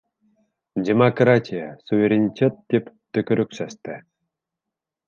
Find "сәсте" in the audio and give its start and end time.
3.61-4.01